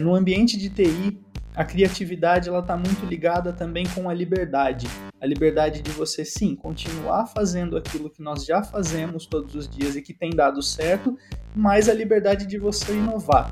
[0.00, 1.20] No ambiente de TI,
[1.56, 4.86] a criatividade ela está muito ligada também com a liberdade.
[5.20, 9.96] A liberdade de você, sim, continuar fazendo aquilo que nós já fazemos todos os dias
[9.96, 11.18] e que tem dado certo,
[11.52, 13.50] mas a liberdade de você inovar.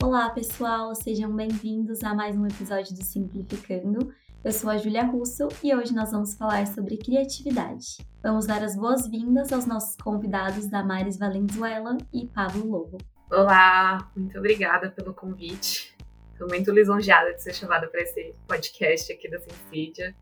[0.00, 4.14] Olá, pessoal, sejam bem-vindos a mais um episódio do Simplificando.
[4.44, 7.96] Eu sou a Julia Russo e hoje nós vamos falar sobre criatividade.
[8.22, 12.98] Vamos dar as boas-vindas aos nossos convidados Damares Valenzuela e Pablo Lobo.
[13.28, 15.96] Olá, muito obrigada pelo convite.
[16.32, 20.14] Estou muito lisonjeada de ser chamada para esse podcast aqui da Sensidia.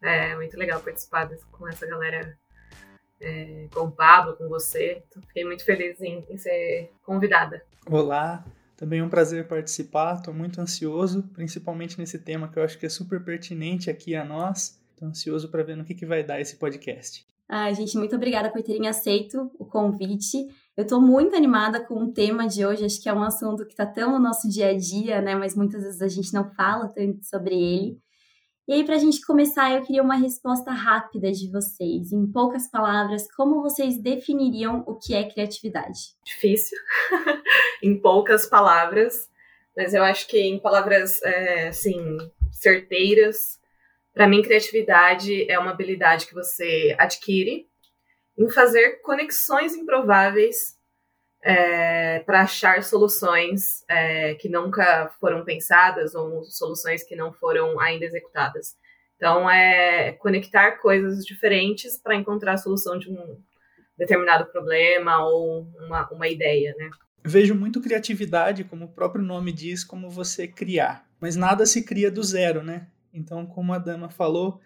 [0.00, 2.38] É muito legal participar com essa galera,
[3.20, 5.02] é, com o Pablo, com você.
[5.26, 7.62] Fiquei muito feliz em, em ser convidada.
[7.86, 8.42] Olá,
[8.78, 10.16] também é um prazer participar.
[10.16, 14.24] Estou muito ansioso, principalmente nesse tema que eu acho que é super pertinente aqui a
[14.24, 14.80] nós.
[14.92, 17.26] Estou ansioso para ver no que, que vai dar esse podcast.
[17.46, 20.48] Ai, gente, muito obrigada por terem aceito o convite.
[20.78, 23.72] Eu estou muito animada com o tema de hoje, acho que é um assunto que
[23.72, 25.34] está tão no nosso dia a dia, né?
[25.34, 27.98] Mas muitas vezes a gente não fala tanto sobre ele.
[28.68, 32.12] E aí, para a gente começar, eu queria uma resposta rápida de vocês.
[32.12, 36.14] Em poucas palavras, como vocês definiriam o que é criatividade?
[36.24, 36.78] Difícil,
[37.82, 39.28] em poucas palavras,
[39.76, 42.18] mas eu acho que em palavras, é, assim,
[42.52, 43.58] certeiras,
[44.14, 47.66] para mim, criatividade é uma habilidade que você adquire
[48.38, 50.78] em fazer conexões improváveis
[51.42, 58.04] é, para achar soluções é, que nunca foram pensadas ou soluções que não foram ainda
[58.04, 58.76] executadas.
[59.16, 63.40] Então, é conectar coisas diferentes para encontrar a solução de um
[63.96, 66.88] determinado problema ou uma, uma ideia, né?
[67.24, 71.04] Vejo muito criatividade, como o próprio nome diz, como você criar.
[71.20, 72.86] Mas nada se cria do zero, né?
[73.12, 74.60] Então, como a Dama falou,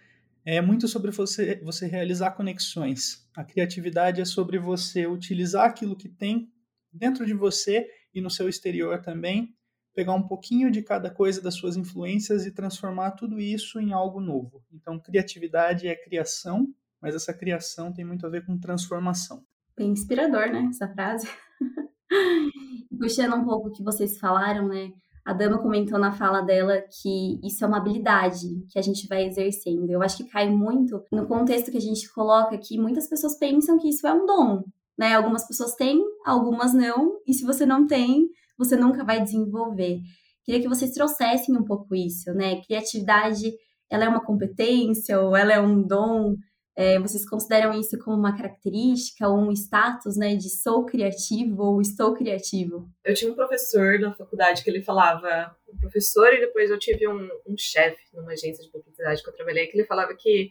[0.44, 3.28] é muito sobre você, você realizar conexões.
[3.36, 6.52] A criatividade é sobre você utilizar aquilo que tem
[6.92, 9.54] dentro de você e no seu exterior também,
[9.94, 14.20] pegar um pouquinho de cada coisa das suas influências e transformar tudo isso em algo
[14.20, 14.62] novo.
[14.72, 16.68] Então, criatividade é criação,
[17.00, 19.44] mas essa criação tem muito a ver com transformação.
[19.76, 21.28] Bem inspirador, né, essa frase.
[22.98, 24.92] Puxando um pouco o que vocês falaram, né,
[25.24, 29.24] a Dama comentou na fala dela que isso é uma habilidade que a gente vai
[29.24, 29.88] exercendo.
[29.88, 32.78] Eu acho que cai muito no contexto que a gente coloca aqui.
[32.78, 34.64] Muitas pessoas pensam que isso é um dom,
[34.98, 35.14] né?
[35.14, 37.20] Algumas pessoas têm, algumas não.
[37.26, 38.28] E se você não tem,
[38.58, 40.00] você nunca vai desenvolver.
[40.44, 42.60] Queria que vocês trouxessem um pouco isso, né?
[42.62, 43.52] Criatividade,
[43.88, 46.34] ela é uma competência ou ela é um dom?
[46.74, 51.80] É, vocês consideram isso como uma característica ou um status, né, de sou criativo ou
[51.80, 52.88] estou criativo?
[53.04, 57.06] Eu tinha um professor na faculdade que ele falava, um professor e depois eu tive
[57.06, 60.50] um, um chefe numa agência de publicidade que eu trabalhei que ele falava que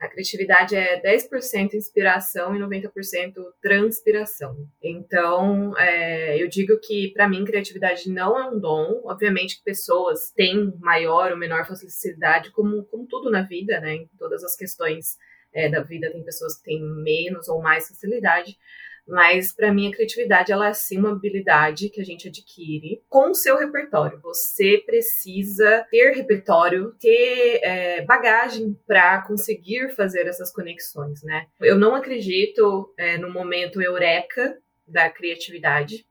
[0.00, 3.32] a criatividade é 10% inspiração e 90%
[3.62, 4.68] transpiração.
[4.82, 9.00] Então, é, eu digo que, para mim, criatividade não é um dom.
[9.04, 13.94] Obviamente que pessoas têm maior ou menor facilidade, como, como tudo na vida, né?
[13.94, 15.16] Em todas as questões
[15.54, 18.58] é, da vida, tem pessoas que têm menos ou mais facilidade,
[19.06, 23.30] mas para mim a criatividade ela é sim uma habilidade que a gente adquire com
[23.30, 24.18] o seu repertório.
[24.20, 31.46] Você precisa ter repertório, ter é, bagagem para conseguir fazer essas conexões, né?
[31.60, 34.56] Eu não acredito é, no momento eureka
[34.86, 36.06] da criatividade.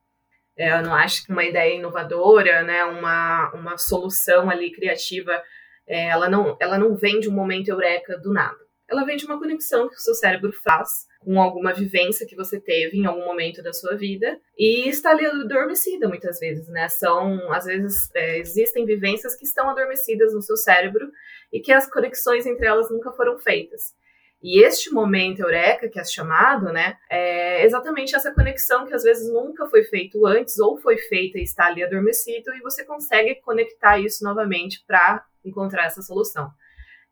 [0.56, 5.42] É, eu não acho que uma ideia inovadora, né, uma, uma solução ali criativa,
[5.88, 8.63] é, ela, não, ela não vem de um momento eureka do nada
[8.94, 12.60] ela vem de uma conexão que o seu cérebro faz com alguma vivência que você
[12.60, 16.88] teve em algum momento da sua vida e está ali adormecida muitas vezes, né?
[16.90, 21.10] São, às vezes, é, existem vivências que estão adormecidas no seu cérebro
[21.52, 23.94] e que as conexões entre elas nunca foram feitas.
[24.42, 29.32] E este momento eureka, que é chamado, né, é exatamente essa conexão que às vezes
[29.32, 33.98] nunca foi feito antes ou foi feita e está ali adormecido e você consegue conectar
[33.98, 36.52] isso novamente para encontrar essa solução.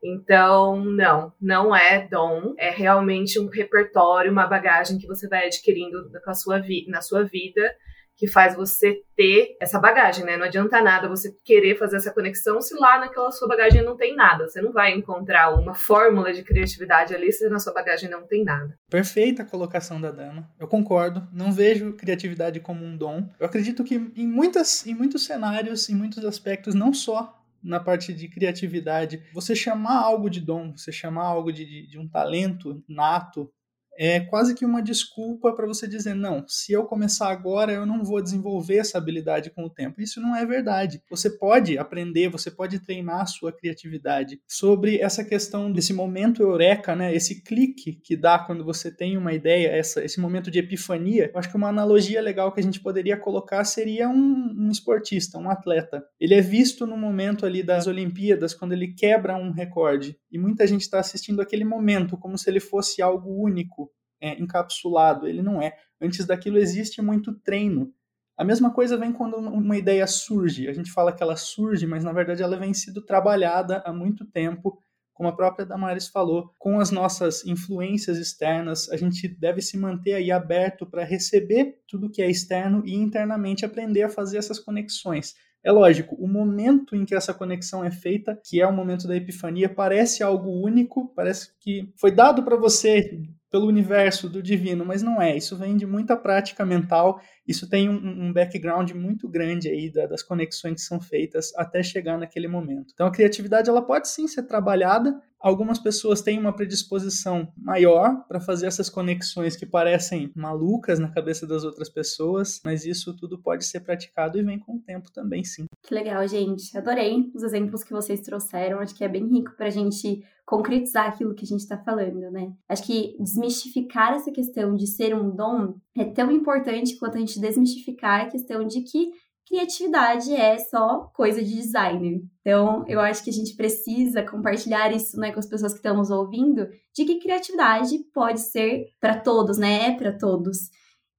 [0.04, 6.10] Então, não, não é dom, é realmente um repertório, uma bagagem que você vai adquirindo
[6.24, 7.76] com a sua na sua vida
[8.22, 10.38] que faz você ter essa bagagem, né?
[10.38, 14.16] Não adianta nada você querer fazer essa conexão se lá naquela sua bagagem não tem
[14.16, 14.48] nada.
[14.48, 18.44] Você não vai encontrar uma fórmula de criatividade ali se na sua bagagem não tem
[18.44, 18.78] nada.
[18.92, 20.48] Perfeita a colocação da dama.
[20.60, 21.28] Eu concordo.
[21.34, 23.28] Não vejo criatividade como um dom.
[23.40, 28.14] Eu acredito que em muitas, em muitos cenários, em muitos aspectos, não só na parte
[28.14, 32.84] de criatividade, você chamar algo de dom, você chamar algo de, de, de um talento
[32.88, 33.52] nato,
[33.98, 38.04] é quase que uma desculpa para você dizer: não, se eu começar agora, eu não
[38.04, 40.02] vou desenvolver essa habilidade com o tempo.
[40.02, 41.02] Isso não é verdade.
[41.10, 44.40] Você pode aprender, você pode treinar a sua criatividade.
[44.48, 49.34] Sobre essa questão desse momento eureka, né, esse clique que dá quando você tem uma
[49.34, 52.82] ideia, essa, esse momento de epifania, eu acho que uma analogia legal que a gente
[52.82, 56.04] poderia colocar seria um, um esportista, um atleta.
[56.20, 60.16] Ele é visto no momento ali das Olimpíadas, quando ele quebra um recorde.
[60.32, 63.92] E muita gente está assistindo aquele momento como se ele fosse algo único
[64.22, 65.76] é, encapsulado, ele não é.
[66.00, 67.94] Antes daquilo existe muito treino.
[68.38, 70.68] A mesma coisa vem quando uma ideia surge.
[70.68, 74.26] A gente fala que ela surge, mas na verdade ela vem sido trabalhada há muito
[74.26, 74.80] tempo,
[75.14, 78.90] como a própria Damares falou, com as nossas influências externas.
[78.90, 83.66] A gente deve se manter aí aberto para receber tudo que é externo e internamente
[83.66, 85.36] aprender a fazer essas conexões.
[85.64, 89.16] É lógico, o momento em que essa conexão é feita, que é o momento da
[89.16, 93.22] epifania, parece algo único, parece que foi dado para você
[93.52, 95.36] pelo universo do divino, mas não é.
[95.36, 100.08] Isso vem de muita prática mental, isso tem um, um background muito grande aí da,
[100.08, 102.92] das conexões que são feitas até chegar naquele momento.
[102.94, 105.22] Então a criatividade ela pode sim ser trabalhada.
[105.38, 111.46] Algumas pessoas têm uma predisposição maior para fazer essas conexões que parecem malucas na cabeça
[111.46, 115.44] das outras pessoas, mas isso tudo pode ser praticado e vem com o tempo também,
[115.44, 115.66] sim.
[115.82, 116.78] Que legal, gente.
[116.78, 118.80] Adorei os exemplos que vocês trouxeram.
[118.80, 122.30] Acho que é bem rico para a gente concretizar aquilo que a gente está falando,
[122.30, 122.52] né?
[122.68, 127.40] Acho que desmistificar essa questão de ser um dom é tão importante quanto a gente
[127.40, 129.12] desmistificar a questão de que
[129.48, 132.22] criatividade é só coisa de designer.
[132.42, 135.96] Então, eu acho que a gente precisa compartilhar isso né, com as pessoas que estão
[135.96, 139.88] nos ouvindo, de que criatividade pode ser para todos, né?
[139.88, 140.70] É para todos.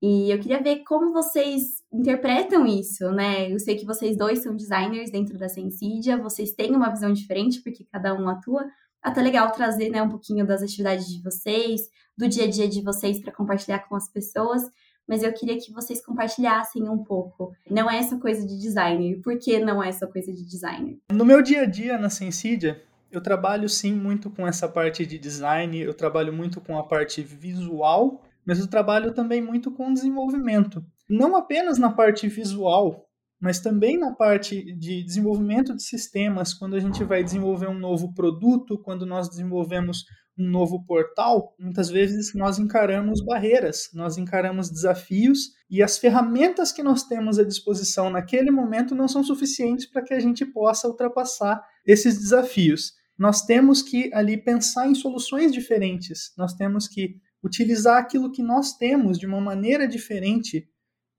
[0.02, 3.50] E eu queria ver como vocês interpretam isso, né?
[3.50, 7.62] Eu sei que vocês dois são designers dentro da Sensidia, vocês têm uma visão diferente
[7.62, 8.66] porque cada um atua,
[9.02, 12.80] até legal trazer né, um pouquinho das atividades de vocês, do dia a dia de
[12.82, 14.62] vocês para compartilhar com as pessoas.
[15.08, 17.52] Mas eu queria que vocês compartilhassem um pouco.
[17.68, 19.20] Não é essa coisa de designer.
[19.20, 20.96] Por que não é essa coisa de designer?
[21.10, 25.18] No meu dia a dia na Sensidia, eu trabalho sim muito com essa parte de
[25.18, 30.82] design, eu trabalho muito com a parte visual, mas eu trabalho também muito com desenvolvimento.
[31.08, 33.06] Não apenas na parte visual,
[33.42, 38.14] mas também na parte de desenvolvimento de sistemas, quando a gente vai desenvolver um novo
[38.14, 40.04] produto, quando nós desenvolvemos
[40.38, 46.84] um novo portal, muitas vezes nós encaramos barreiras, nós encaramos desafios e as ferramentas que
[46.84, 51.60] nós temos à disposição naquele momento não são suficientes para que a gente possa ultrapassar
[51.84, 52.92] esses desafios.
[53.18, 58.76] Nós temos que ali pensar em soluções diferentes, nós temos que utilizar aquilo que nós
[58.76, 60.68] temos de uma maneira diferente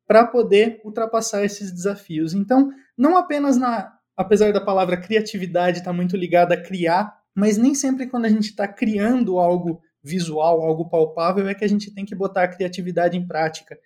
[0.08, 2.34] para poder ultrapassar esses desafios.
[2.34, 7.58] Então, não apenas na, apesar da palavra criatividade estar tá muito ligada a criar, mas
[7.58, 11.94] nem sempre quando a gente está criando algo visual, algo palpável, é que a gente
[11.94, 13.78] tem que botar a criatividade em prática.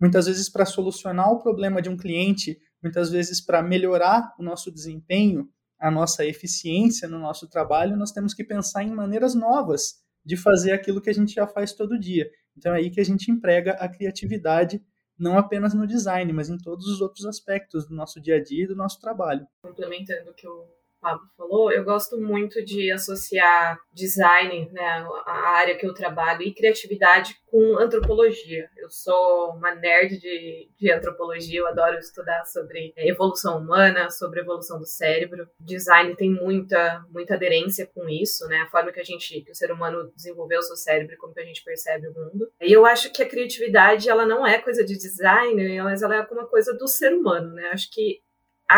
[0.00, 4.70] Muitas vezes para solucionar o problema de um cliente, muitas vezes para melhorar o nosso
[4.70, 5.48] desempenho,
[5.78, 10.72] a nossa eficiência no nosso trabalho, nós temos que pensar em maneiras novas de fazer
[10.72, 12.28] aquilo que a gente já faz todo dia.
[12.56, 14.80] Então é aí que a gente emprega a criatividade
[15.22, 18.64] não apenas no design, mas em todos os outros aspectos do nosso dia a dia
[18.64, 19.46] e do nosso trabalho.
[19.62, 20.66] Complementando o que o
[21.02, 26.54] Pablo falou, eu gosto muito de associar design, né, a área que eu trabalho, e
[26.54, 28.70] criatividade com antropologia.
[28.76, 34.78] Eu sou uma nerd de, de antropologia, eu adoro estudar sobre evolução humana, sobre evolução
[34.78, 35.48] do cérebro.
[35.58, 39.56] Design tem muita, muita aderência com isso, né, a forma que a gente, que o
[39.56, 42.48] ser humano desenvolveu o seu cérebro, como que a gente percebe o mundo.
[42.60, 46.18] E eu acho que a criatividade, ela não é coisa de design, mas ela é
[46.20, 48.20] alguma coisa do ser humano, né, acho que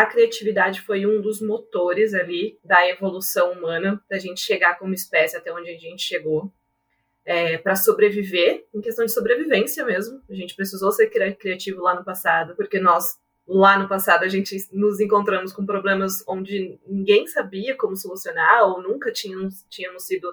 [0.01, 5.37] a criatividade foi um dos motores ali da evolução humana, da gente chegar como espécie
[5.37, 6.51] até onde a gente chegou.
[7.23, 10.21] É, para sobreviver, em questão de sobrevivência mesmo.
[10.29, 14.55] A gente precisou ser criativo lá no passado, porque nós, lá no passado, a gente
[14.71, 20.31] nos encontramos com problemas onde ninguém sabia como solucionar, ou nunca tínhamos, tínhamos sido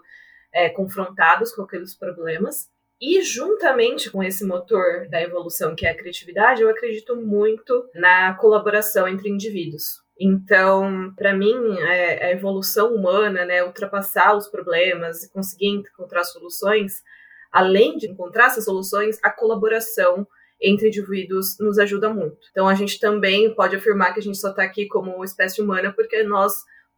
[0.52, 2.68] é, confrontados com aqueles problemas.
[3.04, 8.32] E juntamente com esse motor da evolução, que é a criatividade, eu acredito muito na
[8.34, 10.00] colaboração entre indivíduos.
[10.20, 17.02] Então, para mim, é, a evolução humana, né, ultrapassar os problemas e conseguir encontrar soluções,
[17.50, 20.24] além de encontrar essas soluções, a colaboração
[20.60, 22.38] entre indivíduos nos ajuda muito.
[22.52, 25.92] Então, a gente também pode afirmar que a gente só está aqui como espécie humana
[25.92, 26.54] porque nós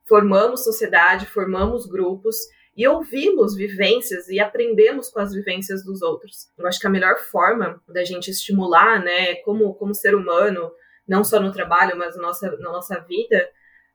[0.06, 2.37] formamos sociedade, formamos grupos
[2.76, 6.49] e ouvimos vivências e aprendemos com as vivências dos outros.
[6.59, 10.73] Eu acho que a melhor forma da gente estimular, né, como, como ser humano,
[11.07, 13.49] não só no trabalho, mas na nossa, na nossa vida,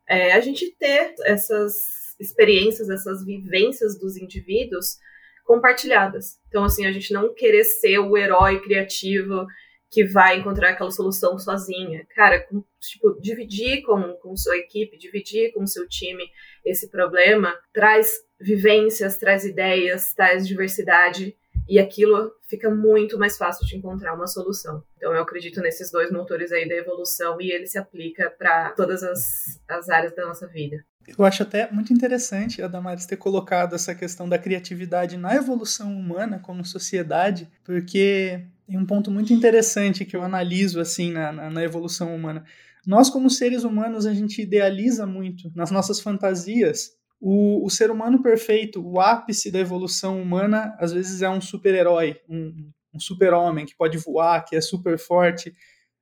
[0.07, 4.97] é a gente ter essas experiências, essas vivências dos indivíduos
[5.43, 6.39] compartilhadas.
[6.47, 9.45] Então, assim, a gente não querer ser o herói criativo
[9.91, 12.05] que vai encontrar aquela solução sozinha.
[12.13, 16.23] Cara, com, tipo, dividir com, com sua equipe, dividir com seu time
[16.63, 21.35] esse problema, traz vivências, traz ideias, traz diversidade
[21.67, 24.83] e aquilo fica muito mais fácil de encontrar uma solução.
[24.97, 29.03] Então eu acredito nesses dois motores aí da evolução e ele se aplica para todas
[29.03, 30.83] as, as áreas da nossa vida.
[31.07, 35.91] Eu acho até muito interessante a Damares ter colocado essa questão da criatividade na evolução
[35.95, 41.49] humana como sociedade, porque tem um ponto muito interessante que eu analiso assim na, na,
[41.49, 42.43] na evolução humana.
[42.85, 48.21] Nós, como seres humanos, a gente idealiza muito nas nossas fantasias o, o ser humano
[48.21, 53.75] perfeito, o ápice da evolução humana, às vezes é um super-herói, um, um super-homem que
[53.75, 55.53] pode voar, que é super forte.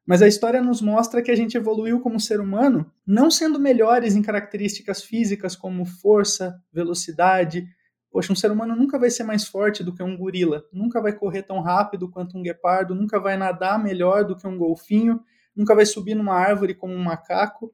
[0.05, 4.15] Mas a história nos mostra que a gente evoluiu como ser humano, não sendo melhores
[4.15, 7.67] em características físicas como força, velocidade.
[8.11, 11.11] Poxa, um ser humano nunca vai ser mais forte do que um gorila, nunca vai
[11.11, 15.19] correr tão rápido quanto um guepardo, nunca vai nadar melhor do que um golfinho,
[15.55, 17.73] nunca vai subir numa árvore como um macaco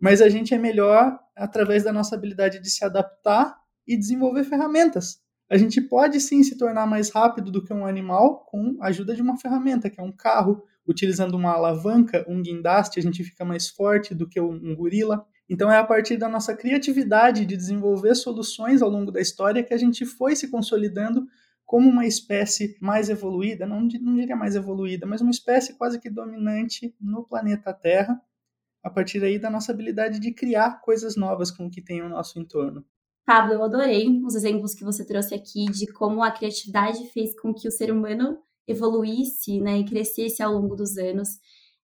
[0.00, 5.20] mas a gente é melhor através da nossa habilidade de se adaptar e desenvolver ferramentas.
[5.50, 9.14] A gente pode sim se tornar mais rápido do que um animal com a ajuda
[9.14, 10.62] de uma ferramenta, que é um carro.
[10.86, 15.24] Utilizando uma alavanca, um guindaste, a gente fica mais forte do que um gorila.
[15.48, 19.72] Então é a partir da nossa criatividade de desenvolver soluções ao longo da história que
[19.72, 21.26] a gente foi se consolidando
[21.64, 26.08] como uma espécie mais evoluída, não, não diria mais evoluída, mas uma espécie quase que
[26.08, 28.18] dominante no planeta Terra,
[28.82, 32.08] a partir aí da nossa habilidade de criar coisas novas com o que tem ao
[32.08, 32.84] nosso entorno.
[33.26, 37.52] Pablo, eu adorei os exemplos que você trouxe aqui de como a criatividade fez com
[37.52, 41.28] que o ser humano evoluísse né, e crescesse ao longo dos anos.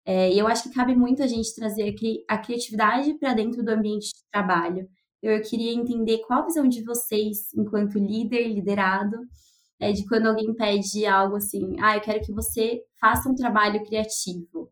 [0.07, 1.95] É, e eu acho que cabe muito a gente trazer
[2.29, 4.89] a criatividade para dentro do ambiente de trabalho.
[5.23, 9.17] Eu queria entender qual a visão de vocês, enquanto líder, liderado,
[9.81, 13.83] é, de quando alguém pede algo assim, ah, eu quero que você faça um trabalho
[13.85, 14.71] criativo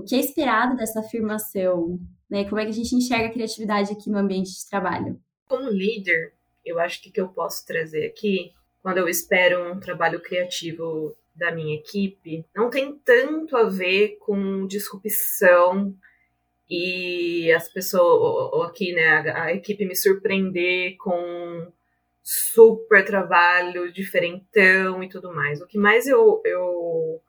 [0.00, 1.98] o que é esperado dessa afirmação?
[2.28, 2.44] Né?
[2.44, 5.20] Como é que a gente enxerga a criatividade aqui no ambiente de trabalho?
[5.46, 6.32] Como líder,
[6.64, 8.52] eu acho que que eu posso trazer aqui,
[8.82, 14.66] quando eu espero um trabalho criativo da minha equipe, não tem tanto a ver com
[14.66, 15.94] disrupção
[16.68, 21.70] e as pessoas, ou aqui, né, a, a equipe me surpreender com
[22.22, 25.60] super trabalho diferentão e tudo mais.
[25.60, 27.20] O que mais eu, eu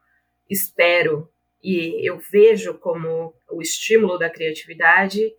[0.50, 1.28] espero
[1.64, 5.34] e eu vejo como o estímulo da criatividade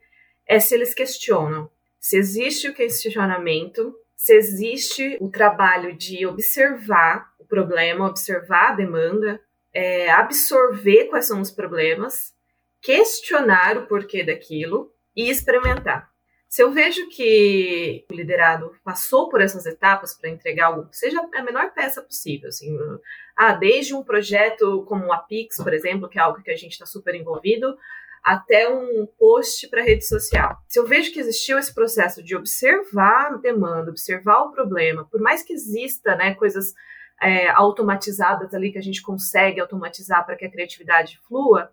[0.47, 1.71] é se eles questionam.
[1.99, 9.41] Se existe o questionamento, se existe o trabalho de observar o problema, observar a demanda,
[9.73, 12.35] é, absorver quais são os problemas,
[12.81, 16.12] questionar o porquê daquilo e experimentar.
[16.53, 21.43] Se eu vejo que o liderado passou por essas etapas para entregar algo seja a
[21.43, 22.77] menor peça possível, assim,
[23.35, 26.73] ah, desde um projeto como a Pix, por exemplo, que é algo que a gente
[26.73, 27.75] está super envolvido,
[28.23, 30.59] até um post para rede social.
[30.69, 35.23] Se eu vejo que existiu esse processo de observar a demanda, observar o problema, por
[35.23, 36.75] mais que exista né, coisas
[37.23, 41.73] é, automatizadas ali que a gente consegue automatizar para que a criatividade flua,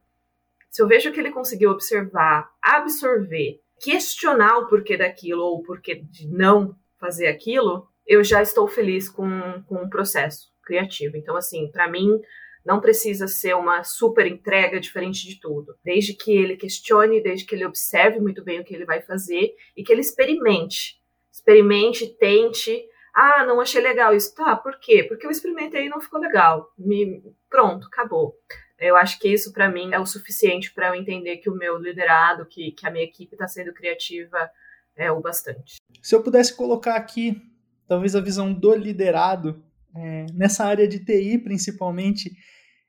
[0.72, 5.96] se eu vejo que ele conseguiu observar, absorver questionar o porquê daquilo ou o porquê
[5.96, 11.16] de não fazer aquilo, eu já estou feliz com, com o processo criativo.
[11.18, 12.20] Então, assim, para mim,
[12.66, 15.76] não precisa ser uma super entrega diferente de tudo.
[15.84, 19.54] Desde que ele questione, desde que ele observe muito bem o que ele vai fazer
[19.76, 21.00] e que ele experimente.
[21.32, 22.86] Experimente, tente.
[23.16, 24.36] Ah, não achei legal isso.
[24.36, 25.04] Tá, por quê?
[25.04, 26.72] Porque eu experimentei e não ficou legal.
[26.78, 27.24] Me...
[27.50, 28.36] Pronto, acabou.
[28.80, 31.78] Eu acho que isso para mim é o suficiente para eu entender que o meu
[31.78, 34.50] liderado, que, que a minha equipe está sendo criativa
[34.96, 35.76] é o bastante.
[36.02, 37.42] Se eu pudesse colocar aqui,
[37.88, 39.64] talvez a visão do liderado,
[39.96, 42.32] é, nessa área de TI principalmente,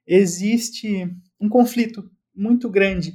[0.06, 1.09] existe
[1.40, 3.12] um conflito muito grande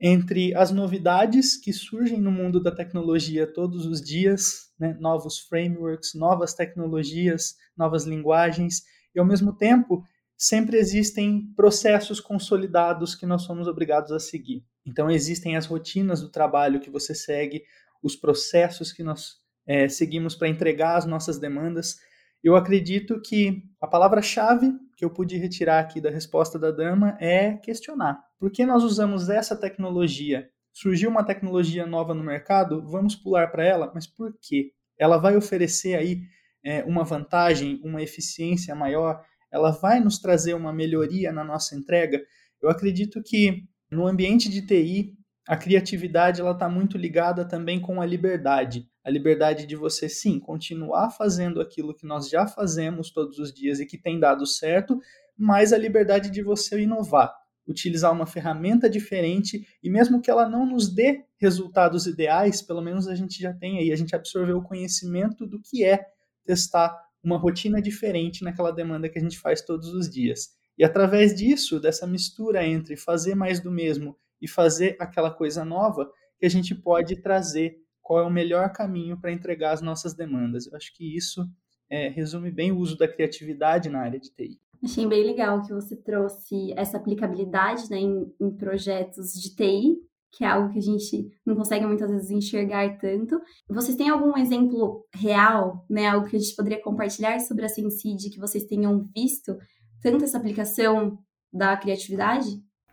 [0.00, 6.14] entre as novidades que surgem no mundo da tecnologia todos os dias, né, novos frameworks,
[6.14, 8.82] novas tecnologias, novas linguagens,
[9.14, 10.04] e ao mesmo tempo
[10.36, 14.64] sempre existem processos consolidados que nós somos obrigados a seguir.
[14.86, 17.62] Então, existem as rotinas do trabalho que você segue,
[18.02, 19.36] os processos que nós
[19.66, 21.96] é, seguimos para entregar as nossas demandas.
[22.42, 27.54] Eu acredito que a palavra-chave que eu pude retirar aqui da resposta da dama é
[27.54, 28.22] questionar.
[28.38, 30.48] Por que nós usamos essa tecnologia?
[30.72, 34.72] Surgiu uma tecnologia nova no mercado, vamos pular para ela, mas por quê?
[34.98, 36.22] Ela vai oferecer aí
[36.64, 39.24] é, uma vantagem, uma eficiência maior,
[39.54, 42.20] ela vai nos trazer uma melhoria na nossa entrega,
[42.60, 45.14] eu acredito que no ambiente de TI
[45.46, 48.88] a criatividade ela está muito ligada também com a liberdade.
[49.04, 53.78] A liberdade de você, sim, continuar fazendo aquilo que nós já fazemos todos os dias
[53.78, 54.98] e que tem dado certo,
[55.36, 57.32] mas a liberdade de você inovar,
[57.68, 63.06] utilizar uma ferramenta diferente e mesmo que ela não nos dê resultados ideais, pelo menos
[63.06, 66.04] a gente já tem aí, a gente absorveu o conhecimento do que é
[66.44, 70.50] testar uma rotina diferente naquela demanda que a gente faz todos os dias.
[70.76, 76.10] E através disso, dessa mistura entre fazer mais do mesmo e fazer aquela coisa nova,
[76.38, 80.66] que a gente pode trazer qual é o melhor caminho para entregar as nossas demandas.
[80.66, 81.48] Eu acho que isso
[81.88, 84.60] é, resume bem o uso da criatividade na área de TI.
[84.82, 89.96] Achei bem legal que você trouxe essa aplicabilidade né, em, em, projetos de TI,
[90.36, 93.40] que é algo que a gente não consegue muitas vezes enxergar tanto.
[93.68, 98.30] Vocês têm algum exemplo real, né, algo que a gente poderia compartilhar sobre a Sensid
[98.30, 99.56] que vocês tenham visto
[100.02, 101.18] tanto essa aplicação
[101.52, 102.48] da criatividade?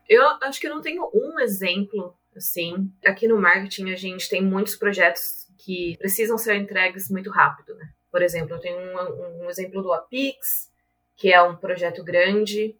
[0.07, 2.91] Eu acho que eu não tenho um exemplo assim.
[3.05, 7.89] Aqui no marketing a gente tem muitos projetos que precisam ser entregues muito rápido, né?
[8.11, 10.69] Por exemplo, eu tenho um, um exemplo do Apix,
[11.15, 12.75] que é um projeto grande,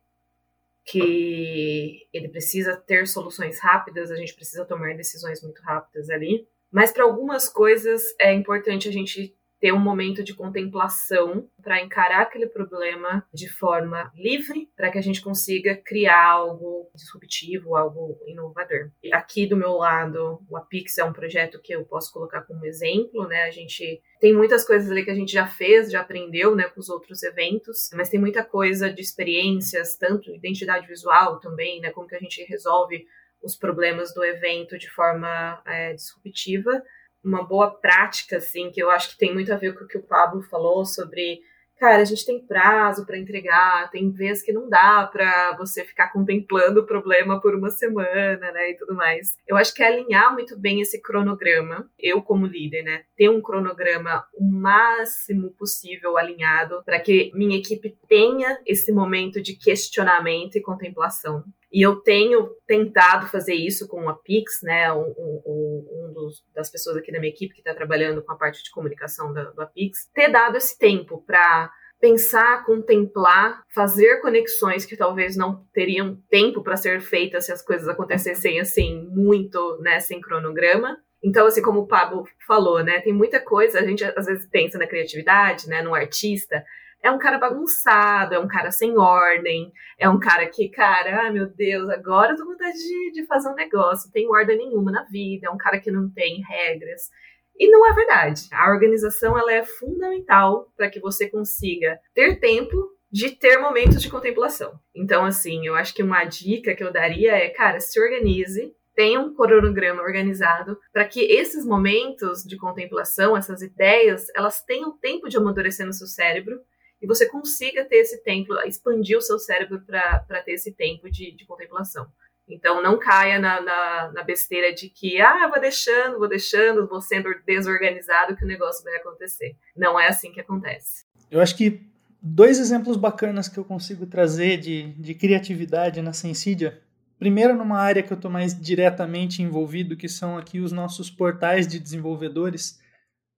[0.85, 6.47] que ele precisa ter soluções rápidas, a gente precisa tomar decisões muito rápidas ali.
[6.71, 12.23] Mas para algumas coisas é importante a gente ter um momento de contemplação para encarar
[12.23, 18.89] aquele problema de forma livre, para que a gente consiga criar algo disruptivo, algo inovador.
[19.03, 22.65] E aqui do meu lado, o Apix é um projeto que eu posso colocar como
[22.65, 23.43] exemplo, né?
[23.43, 26.79] A gente tem muitas coisas ali que a gente já fez, já aprendeu, né, com
[26.79, 32.07] os outros eventos, mas tem muita coisa de experiências, tanto identidade visual também, né, como
[32.07, 33.05] que a gente resolve
[33.43, 36.83] os problemas do evento de forma é, disruptiva
[37.23, 39.97] uma boa prática, assim, que eu acho que tem muito a ver com o que
[39.97, 41.41] o Pablo falou sobre,
[41.77, 46.11] cara, a gente tem prazo para entregar, tem vezes que não dá para você ficar
[46.11, 49.37] contemplando o problema por uma semana, né, e tudo mais.
[49.47, 53.41] Eu acho que é alinhar muito bem esse cronograma, eu como líder, né, ter um
[53.41, 60.61] cronograma o máximo possível alinhado para que minha equipe tenha esse momento de questionamento e
[60.61, 61.43] contemplação.
[61.71, 64.91] E eu tenho tentado fazer isso com a Pix, né?
[64.91, 68.37] Um, um, um dos, das pessoas aqui da minha equipe que está trabalhando com a
[68.37, 74.85] parte de comunicação da, da Pix, ter dado esse tempo para pensar, contemplar, fazer conexões
[74.85, 79.99] que talvez não teriam tempo para ser feitas se as coisas acontecessem assim muito, né,
[79.99, 80.97] sem cronograma.
[81.23, 84.79] Então, assim como o Pablo falou, né, tem muita coisa, a gente às vezes pensa
[84.79, 86.65] na criatividade, né, no artista,
[87.03, 91.31] é um cara bagunçado, é um cara sem ordem, é um cara que, cara, ah,
[91.31, 94.57] meu Deus, agora eu tô com vontade de, de fazer um negócio, não tem ordem
[94.57, 97.09] nenhuma na vida, é um cara que não tem regras.
[97.57, 98.48] E não é verdade.
[98.51, 102.75] A organização ela é fundamental para que você consiga ter tempo
[103.11, 104.79] de ter momentos de contemplação.
[104.96, 109.20] Então, assim, eu acho que uma dica que eu daria é, cara, se organize, tenha
[109.20, 115.37] um cronograma organizado para que esses momentos de contemplação, essas ideias, elas tenham tempo de
[115.37, 116.59] amadurecer no seu cérebro
[117.01, 121.31] e você consiga ter esse tempo, expandir o seu cérebro para ter esse tempo de,
[121.35, 122.07] de contemplação.
[122.48, 127.01] Então, não caia na, na, na, besteira de que, ah, vou deixando, vou deixando, vou
[127.01, 129.55] sendo desorganizado que o negócio vai acontecer.
[129.75, 131.05] Não é assim que acontece.
[131.29, 131.90] Eu acho que
[132.22, 136.81] dois exemplos bacanas que eu consigo trazer de, de criatividade na Sensidia.
[137.18, 141.66] Primeiro, numa área que eu estou mais diretamente envolvido, que são aqui os nossos portais
[141.68, 142.80] de desenvolvedores.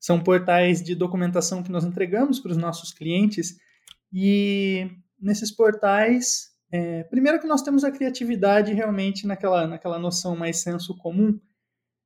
[0.04, 3.58] São portais de documentação que nós entregamos para os nossos clientes
[4.12, 10.58] e nesses portais, é, primeiro que nós temos a criatividade realmente naquela, naquela noção mais
[10.58, 11.40] senso comum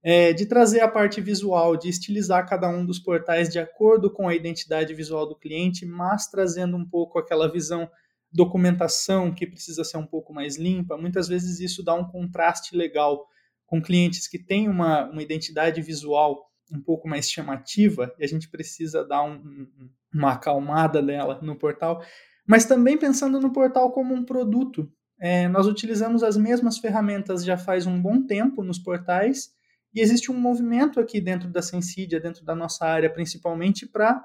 [0.04, 4.28] é, de trazer a parte visual, de estilizar cada um dos portais de acordo com
[4.30, 7.90] a identidade visual do cliente, mas trazendo um pouco aquela visão
[8.32, 10.96] documentação que precisa ser um pouco mais limpa.
[10.98, 13.26] Muitas vezes isso dá um contraste legal
[13.66, 18.50] com clientes que têm uma, uma identidade visual um pouco mais chamativa e a gente
[18.50, 19.68] precisa dar um,
[20.14, 22.04] uma acalmada nela no portal,
[22.46, 24.92] mas também pensando no portal como um produto.
[25.20, 29.52] É, nós utilizamos as mesmas ferramentas já faz um bom tempo nos portais
[29.94, 34.24] e existe um movimento aqui dentro da Sensidia, dentro da nossa área, principalmente para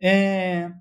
[0.00, 0.72] é,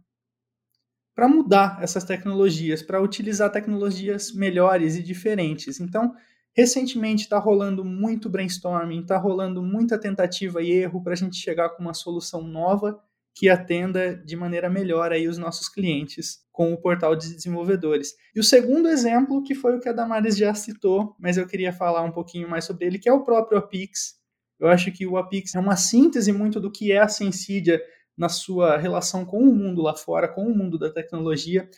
[1.14, 5.80] para mudar essas tecnologias, para utilizar tecnologias melhores e diferentes.
[5.80, 6.16] Então,
[6.56, 11.70] Recentemente está rolando muito brainstorming, está rolando muita tentativa e erro para a gente chegar
[11.70, 13.02] com uma solução nova
[13.34, 18.14] que atenda de maneira melhor aí os nossos clientes com o portal de desenvolvedores.
[18.36, 21.72] E o segundo exemplo, que foi o que a Damares já citou, mas eu queria
[21.72, 24.16] falar um pouquinho mais sobre ele, que é o próprio Apix.
[24.60, 27.82] Eu acho que o Apix é uma síntese muito do que é a Sensidia
[28.18, 31.70] na sua relação com o mundo lá fora, com o mundo da tecnologia,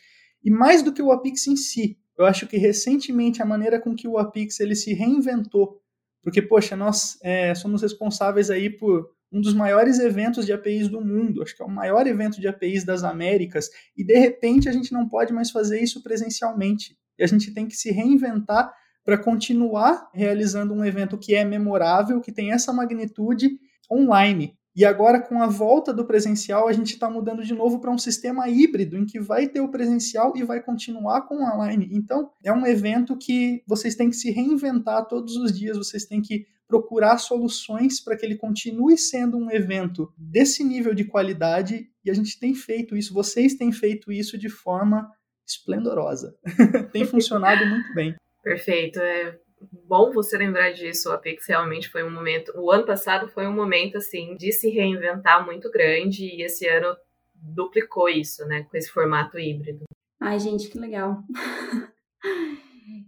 [0.44, 3.96] e mais do que o Apix em si, eu acho que recentemente a maneira com
[3.96, 5.82] que o Apix ele se reinventou
[6.22, 11.02] Porque, poxa, nós é, somos responsáveis aí por um dos maiores eventos de APIs do
[11.02, 14.72] mundo, acho que é o maior evento de APIs das Américas, e de repente a
[14.72, 16.96] gente não pode mais fazer isso presencialmente.
[17.18, 18.72] E a gente tem que se reinventar
[19.04, 23.50] para continuar realizando um evento que é memorável, que tem essa magnitude
[23.92, 24.56] online.
[24.76, 27.98] E agora, com a volta do presencial, a gente está mudando de novo para um
[27.98, 31.90] sistema híbrido, em que vai ter o presencial e vai continuar com o online.
[31.92, 36.22] Então, é um evento que vocês têm que se reinventar todos os dias, vocês têm
[36.22, 42.10] que procurar soluções para que ele continue sendo um evento desse nível de qualidade, e
[42.10, 45.08] a gente tem feito isso, vocês têm feito isso de forma
[45.48, 46.36] esplendorosa.
[46.92, 48.16] tem funcionado muito bem.
[48.42, 49.00] Perfeito.
[49.00, 49.40] É
[49.72, 51.12] bom você lembrar disso.
[51.12, 52.52] A Pix realmente foi um momento.
[52.56, 56.96] O ano passado foi um momento assim de se reinventar muito grande e esse ano
[57.36, 59.84] duplicou isso, né, com esse formato híbrido.
[60.20, 61.22] Ai, gente, que legal.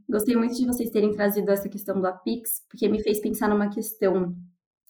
[0.10, 3.70] Gostei muito de vocês terem trazido essa questão do Apix, porque me fez pensar numa
[3.70, 4.36] questão.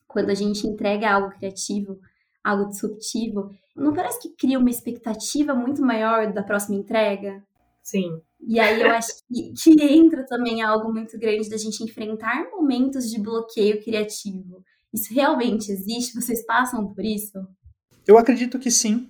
[0.08, 2.00] Quando a gente entrega algo criativo,
[2.44, 7.44] algo disruptivo, não parece que cria uma expectativa muito maior da próxima entrega?
[7.84, 8.22] Sim.
[8.48, 13.10] E aí eu acho que, que entra também algo muito grande da gente enfrentar momentos
[13.10, 14.64] de bloqueio criativo.
[14.94, 16.14] Isso realmente existe?
[16.14, 17.40] Vocês passam por isso?
[18.08, 19.10] Eu acredito que sim.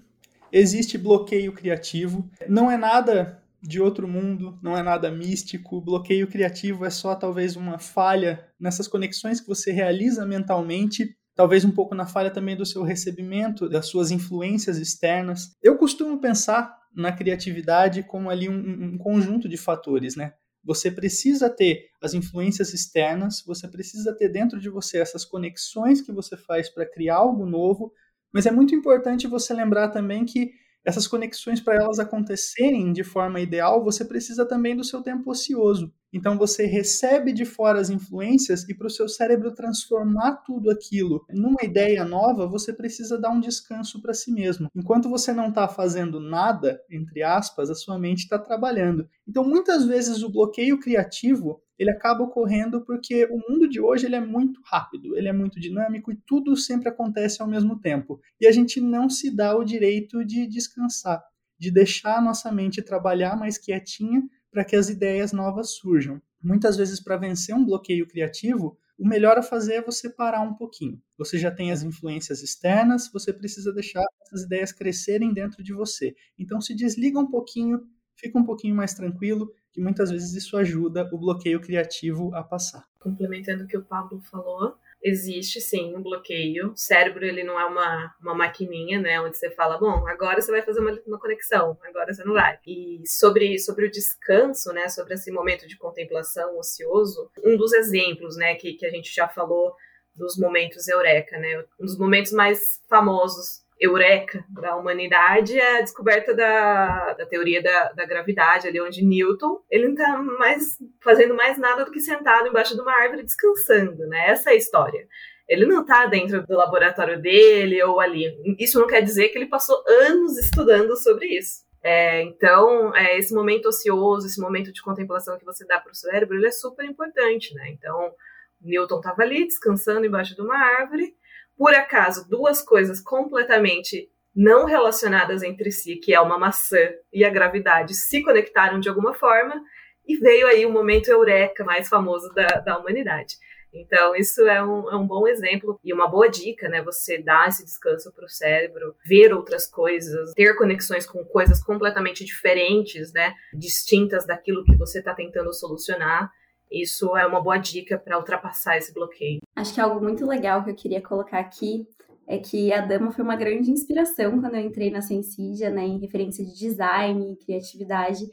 [0.51, 2.29] Existe bloqueio criativo.
[2.47, 5.81] Não é nada de outro mundo, não é nada místico.
[5.81, 11.71] Bloqueio criativo é só talvez uma falha nessas conexões que você realiza mentalmente talvez um
[11.71, 15.51] pouco na falha também do seu recebimento, das suas influências externas.
[15.61, 20.33] Eu costumo pensar na criatividade como ali um, um conjunto de fatores, né?
[20.63, 26.11] Você precisa ter as influências externas, você precisa ter dentro de você essas conexões que
[26.11, 27.93] você faz para criar algo novo,
[28.33, 30.51] mas é muito importante você lembrar também que
[30.83, 35.93] essas conexões, para elas acontecerem de forma ideal, você precisa também do seu tempo ocioso.
[36.15, 41.25] Então você recebe de fora as influências e para o seu cérebro transformar tudo aquilo
[41.29, 44.69] numa ideia nova, você precisa dar um descanso para si mesmo.
[44.73, 49.09] Enquanto você não está fazendo nada, entre aspas, a sua mente está trabalhando.
[49.27, 54.15] Então muitas vezes o bloqueio criativo ele acaba ocorrendo porque o mundo de hoje ele
[54.15, 58.21] é muito rápido, ele é muito dinâmico e tudo sempre acontece ao mesmo tempo.
[58.39, 61.21] E a gente não se dá o direito de descansar,
[61.59, 64.23] de deixar a nossa mente trabalhar mais quietinha
[64.55, 66.21] para que as ideias novas surjam.
[66.41, 70.53] Muitas vezes, para vencer um bloqueio criativo, o melhor a fazer é você parar um
[70.53, 71.01] pouquinho.
[71.17, 76.15] Você já tem as influências externas, você precisa deixar essas ideias crescerem dentro de você.
[76.39, 81.09] Então, se desliga um pouquinho, fica um pouquinho mais tranquilo que muitas vezes isso ajuda
[81.11, 82.85] o bloqueio criativo a passar.
[82.97, 86.71] Complementando o que o Pablo falou, existe sim um bloqueio.
[86.71, 90.51] O cérebro ele não é uma, uma maquininha, né, onde você fala, bom, agora você
[90.51, 92.57] vai fazer uma, uma conexão, agora você não vai.
[92.65, 98.35] E sobre, sobre o descanso, né, sobre esse momento de contemplação ocioso, um dos exemplos,
[98.35, 99.75] né, que, que a gente já falou
[100.15, 106.33] dos momentos eureka, né, um dos momentos mais famosos eureka da humanidade é a descoberta
[106.33, 111.57] da, da teoria da, da, gravidade, ali onde Newton, ele não está mais fazendo mais
[111.57, 114.29] nada do que sentado embaixo de uma árvore descansando, né?
[114.29, 115.07] Essa é a história.
[115.47, 118.25] Ele não está dentro do laboratório dele ou ali.
[118.59, 121.65] Isso não quer dizer que ele passou anos estudando sobre isso.
[121.83, 125.95] É, então, é, esse momento ocioso, esse momento de contemplação que você dá para o
[125.95, 127.69] cérebro, ele é super importante, né?
[127.69, 128.11] Então,
[128.59, 131.13] Newton estava ali descansando embaixo de uma árvore
[131.57, 137.29] por acaso, duas coisas completamente não relacionadas entre si, que é uma maçã e a
[137.29, 139.63] gravidade, se conectaram de alguma forma
[140.05, 143.35] e veio aí o momento eureka mais famoso da, da humanidade.
[143.75, 146.81] Então, isso é um, é um bom exemplo e uma boa dica, né?
[146.81, 152.23] Você dar esse descanso para o cérebro, ver outras coisas, ter conexões com coisas completamente
[152.23, 153.33] diferentes, né?
[153.53, 156.31] Distintas daquilo que você está tentando solucionar.
[156.71, 159.39] Isso é uma boa dica para ultrapassar esse bloqueio.
[159.55, 161.87] Acho que algo muito legal que eu queria colocar aqui
[162.27, 165.99] é que a Dama foi uma grande inspiração quando eu entrei na Sensidia, né, em
[165.99, 168.25] referência de design e criatividade.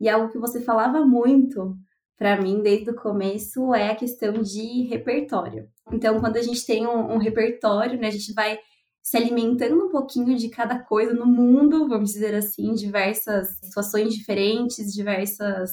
[0.00, 1.76] E algo que você falava muito
[2.18, 5.68] para mim desde o começo é a questão de repertório.
[5.92, 8.58] Então, quando a gente tem um, um repertório, né, a gente vai
[9.02, 14.92] se alimentando um pouquinho de cada coisa no mundo, vamos dizer assim, diversas situações diferentes,
[14.92, 15.70] diversas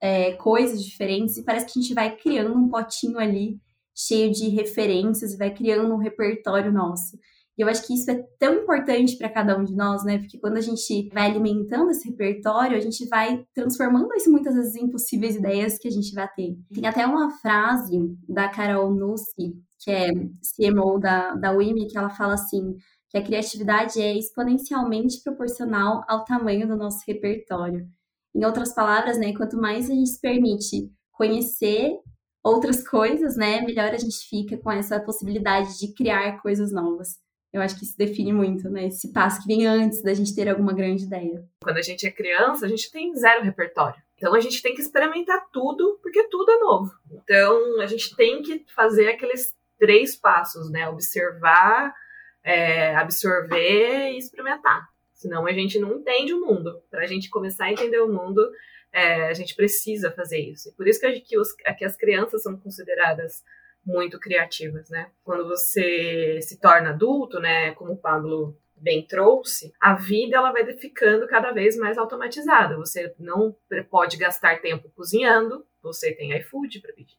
[0.00, 3.58] é, coisas diferentes, e parece que a gente vai criando um potinho ali
[3.94, 7.18] cheio de referências e vai criando um repertório nosso.
[7.58, 10.18] E eu acho que isso é tão importante para cada um de nós, né?
[10.18, 14.76] Porque quando a gente vai alimentando esse repertório, a gente vai transformando isso muitas vezes
[14.76, 16.56] em possíveis ideias que a gente vai ter.
[16.72, 22.10] Tem até uma frase da Carol Nussi, que é CMO da, da WIMI, que ela
[22.10, 22.76] fala assim,
[23.10, 27.88] que a criatividade é exponencialmente proporcional ao tamanho do nosso repertório.
[28.38, 31.98] Em outras palavras, né, quanto mais a gente se permite conhecer
[32.40, 37.18] outras coisas, né, melhor a gente fica com essa possibilidade de criar coisas novas.
[37.52, 38.86] Eu acho que isso define muito, né?
[38.86, 41.44] Esse passo que vem antes da gente ter alguma grande ideia.
[41.60, 44.00] Quando a gente é criança, a gente tem zero repertório.
[44.16, 46.92] Então a gente tem que experimentar tudo, porque tudo é novo.
[47.10, 50.88] Então a gente tem que fazer aqueles três passos, né?
[50.88, 51.92] Observar,
[52.44, 54.86] é, absorver e experimentar.
[55.18, 56.80] Senão a gente não entende o mundo.
[56.88, 58.48] Para a gente começar a entender o mundo,
[58.92, 60.68] é, a gente precisa fazer isso.
[60.68, 63.44] E por isso que, que, os, que as crianças são consideradas
[63.84, 65.10] muito criativas, né?
[65.24, 70.64] Quando você se torna adulto, né, como o Pablo bem trouxe, a vida ela vai
[70.76, 72.76] ficando cada vez mais automatizada.
[72.76, 73.56] Você não
[73.90, 77.18] pode gastar tempo cozinhando, você tem iFood para pedir.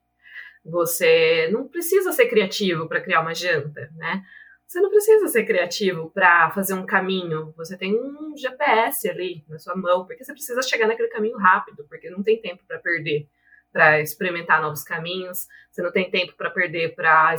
[0.64, 4.24] Você não precisa ser criativo para criar uma janta, né?
[4.70, 7.52] Você não precisa ser criativo para fazer um caminho.
[7.58, 11.84] Você tem um GPS ali na sua mão, porque você precisa chegar naquele caminho rápido,
[11.90, 13.28] porque não tem tempo para perder
[13.74, 17.36] para experimentar novos caminhos, você não tem tempo para perder para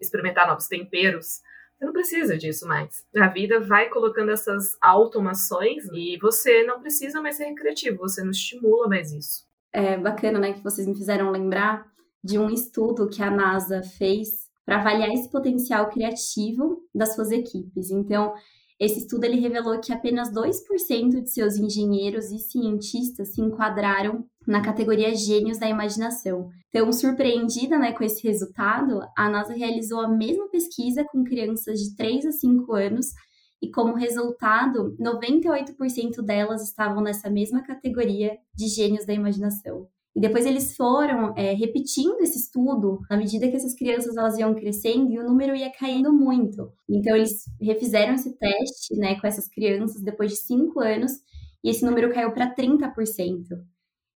[0.00, 1.42] experimentar novos temperos.
[1.78, 3.04] Você não precisa disso mais.
[3.14, 8.30] A vida vai colocando essas automações e você não precisa mais ser criativo, você não
[8.30, 9.46] estimula mais isso.
[9.70, 11.86] É bacana, né, que vocês me fizeram lembrar
[12.24, 17.90] de um estudo que a NASA fez para avaliar esse potencial criativo das suas equipes.
[17.90, 18.32] Então,
[18.82, 24.60] esse estudo ele revelou que apenas 2% de seus engenheiros e cientistas se enquadraram na
[24.60, 26.48] categoria Gênios da Imaginação.
[26.68, 31.94] Então, surpreendida né, com esse resultado, a NASA realizou a mesma pesquisa com crianças de
[31.94, 33.06] 3 a 5 anos
[33.62, 39.86] e, como resultado, 98% delas estavam nessa mesma categoria de Gênios da Imaginação.
[40.14, 44.54] E depois eles foram é, repetindo esse estudo à medida que essas crianças elas iam
[44.54, 46.70] crescendo e o número ia caindo muito.
[46.88, 51.12] Então eles refizeram esse teste né, com essas crianças depois de cinco anos
[51.64, 52.92] e esse número caiu para 30%.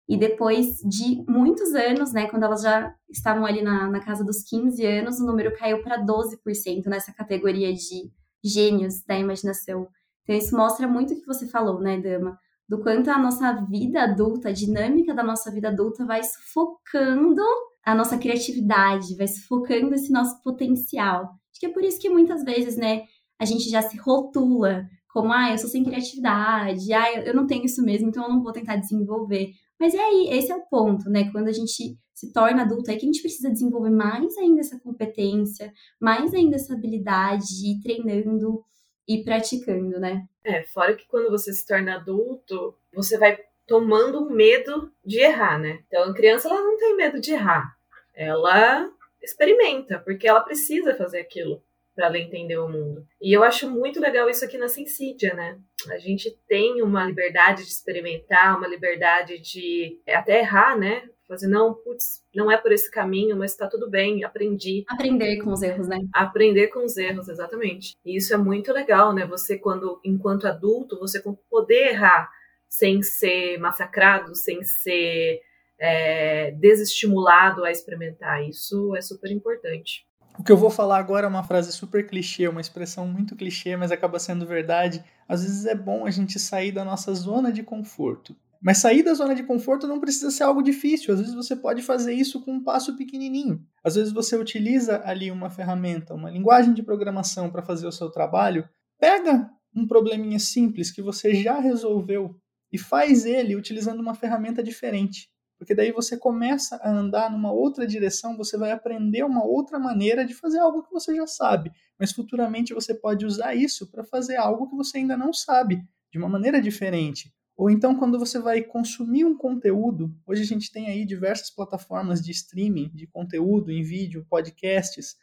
[0.07, 4.43] E depois de muitos anos, né, quando elas já estavam ali na, na casa dos
[4.43, 8.11] 15 anos, o número caiu para 12% nessa categoria de
[8.43, 9.87] gênios da imaginação.
[10.23, 12.39] Então, isso mostra muito o que você falou, né, Dama?
[12.67, 17.43] Do quanto a nossa vida adulta, a dinâmica da nossa vida adulta vai sufocando
[17.85, 21.23] a nossa criatividade, vai sufocando esse nosso potencial.
[21.51, 23.03] Acho que é por isso que muitas vezes, né,
[23.39, 27.63] a gente já se rotula como, ah, eu sou sem criatividade, ah, eu não tenho
[27.65, 29.51] isso mesmo, então eu não vou tentar desenvolver.
[29.79, 31.31] Mas é aí, esse é o ponto, né?
[31.31, 34.79] Quando a gente se torna adulto, é que a gente precisa desenvolver mais ainda essa
[34.79, 38.63] competência, mais ainda essa habilidade, ir treinando
[39.07, 40.25] e praticando, né?
[40.43, 45.83] É, fora que quando você se torna adulto, você vai tomando medo de errar, né?
[45.87, 47.75] Então, a criança, ela não tem medo de errar.
[48.13, 48.89] Ela
[49.21, 51.61] experimenta, porque ela precisa fazer aquilo
[51.95, 53.07] para ela entender o mundo.
[53.21, 55.57] E eu acho muito legal isso aqui na Sensídia, né?
[55.89, 61.09] A gente tem uma liberdade de experimentar, uma liberdade de até errar, né?
[61.27, 64.83] Fazer, não, putz, não é por esse caminho, mas tá tudo bem, aprendi.
[64.87, 65.97] Aprender com os erros, né?
[66.13, 67.95] Aprender com os erros, exatamente.
[68.05, 69.25] E isso é muito legal, né?
[69.25, 72.29] Você, quando, enquanto adulto, você poder errar
[72.69, 75.41] sem ser massacrado, sem ser
[75.79, 78.43] é, desestimulado a experimentar.
[78.47, 80.05] Isso é super importante.
[80.37, 83.77] O que eu vou falar agora é uma frase super clichê, uma expressão muito clichê,
[83.77, 85.03] mas acaba sendo verdade.
[85.27, 88.35] Às vezes é bom a gente sair da nossa zona de conforto.
[88.65, 91.13] Mas sair da zona de conforto não precisa ser algo difícil.
[91.13, 93.63] Às vezes você pode fazer isso com um passo pequenininho.
[93.83, 98.09] Às vezes você utiliza ali uma ferramenta, uma linguagem de programação para fazer o seu
[98.09, 98.67] trabalho.
[98.99, 102.35] Pega um probleminha simples que você já resolveu
[102.71, 105.29] e faz ele utilizando uma ferramenta diferente.
[105.59, 110.25] Porque daí você começa a andar numa outra direção, você vai aprender uma outra maneira
[110.25, 114.37] de fazer algo que você já sabe, mas futuramente você pode usar isso para fazer
[114.37, 117.31] algo que você ainda não sabe, de uma maneira diferente.
[117.57, 122.21] Ou então, quando você vai consumir um conteúdo, hoje a gente tem aí diversas plataformas
[122.21, 125.15] de streaming de conteúdo em vídeo, podcasts,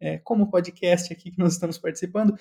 [0.00, 2.38] é, como o podcast aqui que nós estamos participando.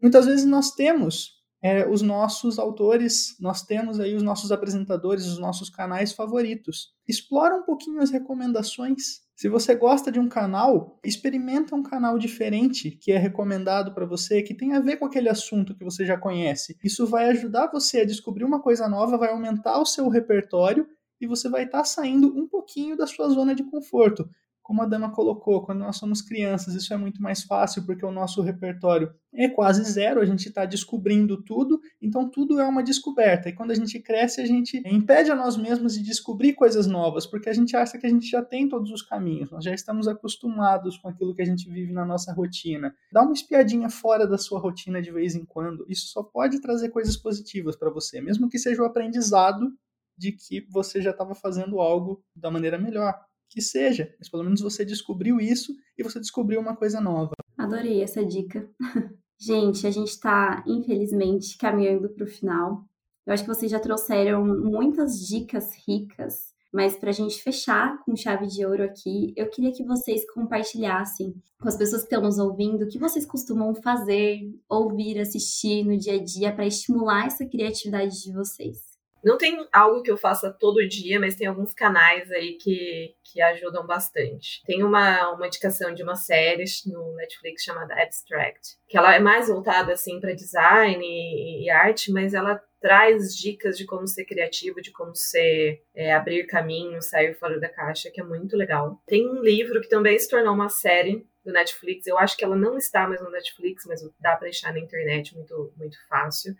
[0.00, 5.38] Muitas vezes nós temos é, os nossos autores, nós temos aí os nossos apresentadores, os
[5.38, 6.94] nossos canais favoritos.
[7.08, 9.23] Explora um pouquinho as recomendações.
[9.36, 14.40] Se você gosta de um canal, experimenta um canal diferente que é recomendado para você,
[14.42, 16.78] que tem a ver com aquele assunto que você já conhece.
[16.84, 20.86] Isso vai ajudar você a descobrir uma coisa nova, vai aumentar o seu repertório
[21.20, 24.28] e você vai estar tá saindo um pouquinho da sua zona de conforto
[24.64, 28.10] como a Dama colocou, quando nós somos crianças, isso é muito mais fácil porque o
[28.10, 33.50] nosso repertório é quase zero, a gente está descobrindo tudo, então tudo é uma descoberta.
[33.50, 37.26] E quando a gente cresce, a gente impede a nós mesmos de descobrir coisas novas,
[37.26, 40.08] porque a gente acha que a gente já tem todos os caminhos, nós já estamos
[40.08, 42.94] acostumados com aquilo que a gente vive na nossa rotina.
[43.12, 46.88] Dá uma espiadinha fora da sua rotina de vez em quando, isso só pode trazer
[46.88, 49.70] coisas positivas para você, mesmo que seja o aprendizado
[50.16, 53.14] de que você já estava fazendo algo da maneira melhor
[53.54, 57.32] que seja, mas pelo menos você descobriu isso e você descobriu uma coisa nova.
[57.56, 58.68] Adorei essa dica.
[59.38, 62.84] gente, a gente está, infelizmente, caminhando para o final.
[63.24, 68.16] Eu acho que vocês já trouxeram muitas dicas ricas, mas para a gente fechar com
[68.16, 72.38] chave de ouro aqui, eu queria que vocês compartilhassem com as pessoas que estão nos
[72.38, 77.46] ouvindo o que vocês costumam fazer, ouvir, assistir no dia a dia para estimular essa
[77.46, 78.93] criatividade de vocês.
[79.24, 83.40] Não tem algo que eu faça todo dia, mas tem alguns canais aí que, que
[83.40, 84.62] ajudam bastante.
[84.66, 89.48] Tem uma, uma indicação de uma série no Netflix chamada Abstract, que ela é mais
[89.48, 94.82] voltada assim para design e, e, arte, mas ela traz dicas de como ser criativo,
[94.82, 99.00] de como ser é, abrir caminho, sair fora da caixa, que é muito legal.
[99.06, 102.06] Tem um livro que também se tornou uma série do Netflix.
[102.06, 105.34] Eu acho que ela não está mais no Netflix, mas dá para achar na internet
[105.34, 106.54] muito muito fácil.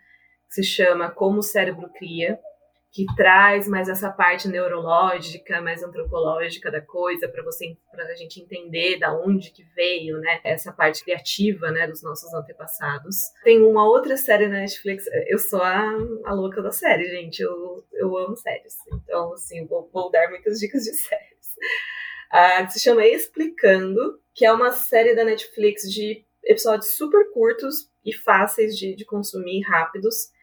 [0.49, 2.39] Se chama Como o Cérebro Cria
[2.95, 8.41] que traz mais essa parte neurológica, mais antropológica da coisa para você para a gente
[8.41, 13.17] entender da onde que veio, né, essa parte criativa, né, dos nossos antepassados.
[13.43, 15.91] Tem uma outra série na Netflix, eu sou a,
[16.23, 18.75] a louca da série, gente, eu, eu amo séries.
[18.93, 21.47] Então, assim, vou, vou dar muitas dicas de séries.
[22.31, 28.13] Ah, se chama Explicando, que é uma série da Netflix de episódios super curtos e
[28.13, 30.33] fáceis de, de consumir, rápidos,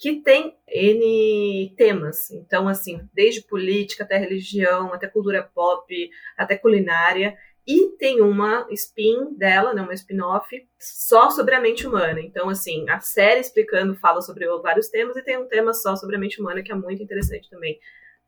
[0.00, 2.30] que tem N temas.
[2.30, 7.36] Então, assim, desde política até religião, até cultura pop, até culinária.
[7.66, 12.18] E tem uma spin dela, né, uma spin-off, só sobre a mente humana.
[12.18, 16.16] Então, assim, a série explicando fala sobre vários temas e tem um tema só sobre
[16.16, 17.78] a mente humana que é muito interessante também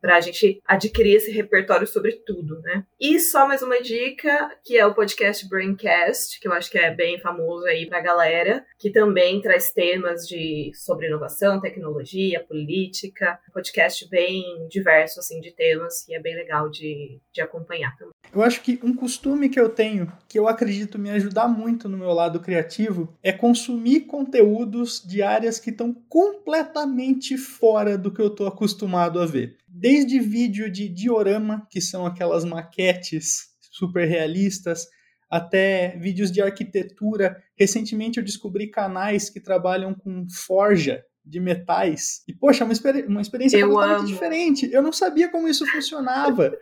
[0.03, 2.85] para a gente adquirir esse repertório sobre tudo, né?
[3.01, 6.93] E só mais uma dica, que é o podcast Braincast, que eu acho que é
[6.93, 13.38] bem famoso aí para a galera, que também traz temas de sobre inovação, tecnologia, política,
[13.55, 18.12] podcast bem diverso assim de temas e é bem legal de, de acompanhar também.
[18.35, 21.99] Eu acho que um costume que eu tenho, que eu acredito me ajudar muito no
[21.99, 28.29] meu lado criativo, é consumir conteúdos de áreas que estão completamente fora do que eu
[28.29, 34.87] estou acostumado a ver desde vídeo de diorama, que são aquelas maquetes super realistas,
[35.31, 37.43] até vídeos de arquitetura.
[37.59, 42.23] Recentemente eu descobri canais que trabalham com forja de metais.
[42.29, 44.09] E, poxa, é uma, experi uma experiência eu completamente amo.
[44.09, 44.71] diferente.
[44.71, 46.53] Eu não sabia como isso funcionava.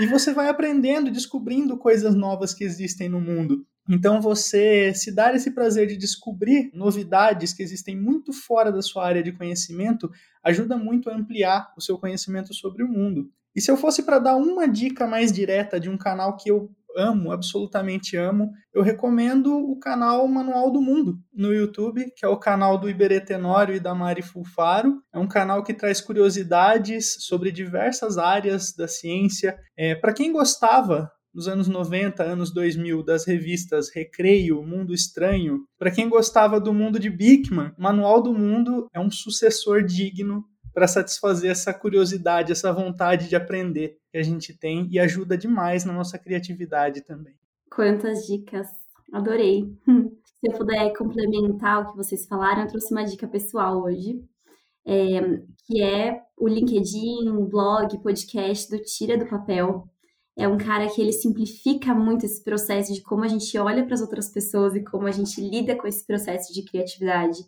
[0.00, 3.66] e você vai aprendendo, descobrindo coisas novas que existem no mundo.
[3.88, 9.06] Então, você se dar esse prazer de descobrir novidades que existem muito fora da sua
[9.06, 10.10] área de conhecimento
[10.42, 13.30] ajuda muito a ampliar o seu conhecimento sobre o mundo.
[13.54, 16.70] E se eu fosse para dar uma dica mais direta de um canal que eu
[16.96, 22.38] amo, absolutamente amo, eu recomendo o canal Manual do Mundo no YouTube, que é o
[22.38, 25.02] canal do Iberê Tenório e da Mari Fulfaro.
[25.12, 29.58] É um canal que traz curiosidades sobre diversas áreas da ciência.
[29.76, 35.66] É, para quem gostava nos anos 90, anos 2000, das revistas Recreio, Mundo Estranho.
[35.78, 40.88] Para quem gostava do mundo de Bickman, Manual do Mundo é um sucessor digno para
[40.88, 45.92] satisfazer essa curiosidade, essa vontade de aprender que a gente tem e ajuda demais na
[45.92, 47.34] nossa criatividade também.
[47.70, 48.68] Quantas dicas!
[49.12, 49.70] Adorei!
[50.40, 54.22] Se eu puder complementar o que vocês falaram, eu trouxe uma dica pessoal hoje,
[54.86, 55.20] é,
[55.66, 59.86] que é o LinkedIn, blog, podcast do Tira do Papel,
[60.36, 63.94] é um cara que ele simplifica muito esse processo de como a gente olha para
[63.94, 67.38] as outras pessoas e como a gente lida com esse processo de criatividade.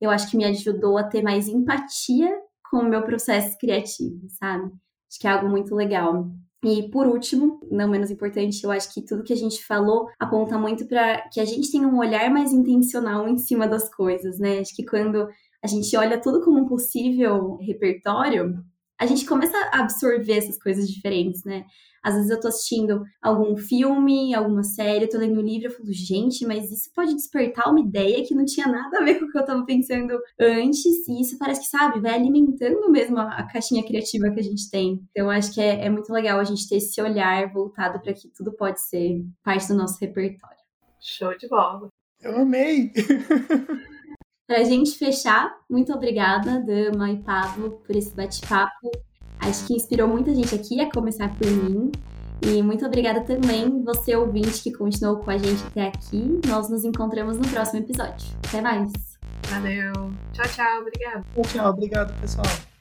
[0.00, 2.30] Eu acho que me ajudou a ter mais empatia
[2.70, 4.70] com o meu processo criativo, sabe?
[5.10, 6.30] Acho que é algo muito legal.
[6.64, 10.58] E por último, não menos importante, eu acho que tudo que a gente falou aponta
[10.58, 14.60] muito para que a gente tenha um olhar mais intencional em cima das coisas, né?
[14.60, 15.28] Acho que quando
[15.62, 18.54] a gente olha tudo como um possível repertório,
[18.98, 21.64] a gente começa a absorver essas coisas diferentes, né?
[22.06, 25.92] Às vezes eu tô assistindo algum filme, alguma série, tô lendo um livro, eu falo,
[25.92, 29.28] gente, mas isso pode despertar uma ideia que não tinha nada a ver com o
[29.28, 33.46] que eu tava pensando antes, e isso parece que, sabe, vai alimentando mesmo a, a
[33.48, 35.04] caixinha criativa que a gente tem.
[35.10, 38.28] Então, acho que é, é muito legal a gente ter esse olhar voltado para que
[38.28, 40.56] tudo pode ser parte do nosso repertório.
[41.00, 41.88] Show de bola.
[42.22, 42.92] Eu amei!
[44.46, 48.92] Para a gente fechar, muito obrigada, Dama e Pablo, por esse bate-papo.
[49.40, 51.90] Acho que inspirou muita gente aqui, a começar por mim.
[52.42, 56.40] E muito obrigada também, você ouvinte que continuou com a gente até aqui.
[56.46, 58.28] Nós nos encontramos no próximo episódio.
[58.46, 58.92] Até mais.
[59.48, 59.92] Valeu.
[60.32, 60.80] Tchau, tchau.
[60.80, 61.24] Obrigada.
[61.34, 61.70] Tchau, tchau.
[61.70, 62.75] Obrigado, pessoal.